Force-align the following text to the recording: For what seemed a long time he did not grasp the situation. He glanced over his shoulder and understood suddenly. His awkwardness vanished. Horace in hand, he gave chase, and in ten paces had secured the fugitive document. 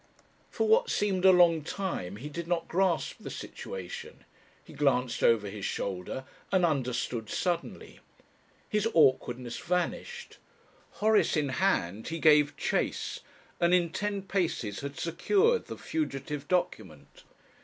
For 0.49 0.67
what 0.67 0.89
seemed 0.89 1.25
a 1.25 1.31
long 1.31 1.61
time 1.61 2.15
he 2.15 2.27
did 2.27 2.47
not 2.47 2.67
grasp 2.67 3.17
the 3.19 3.29
situation. 3.29 4.25
He 4.63 4.73
glanced 4.73 5.21
over 5.21 5.47
his 5.47 5.63
shoulder 5.63 6.25
and 6.51 6.65
understood 6.65 7.29
suddenly. 7.29 7.99
His 8.67 8.87
awkwardness 8.95 9.59
vanished. 9.59 10.39
Horace 10.93 11.37
in 11.37 11.49
hand, 11.49 12.07
he 12.07 12.17
gave 12.17 12.57
chase, 12.57 13.19
and 13.59 13.75
in 13.75 13.91
ten 13.91 14.23
paces 14.23 14.79
had 14.79 14.99
secured 14.99 15.67
the 15.67 15.77
fugitive 15.77 16.47
document. 16.47 17.23